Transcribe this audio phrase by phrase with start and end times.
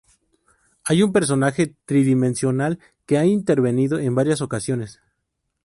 [0.83, 4.99] Hay un personaje tridimensional que ha intervenido en varias ocasiones.